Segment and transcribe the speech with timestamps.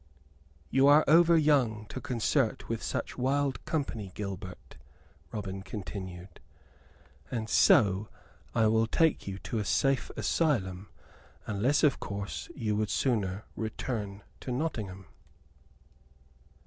[0.71, 4.77] "You are over young to consort with such wild company, Gilbert,"
[5.31, 6.39] Robin continued;
[7.29, 8.09] "and so
[8.55, 10.89] I will take you to a safe asylum,
[11.45, 15.05] unless, of course, you would sooner return into Nottingham."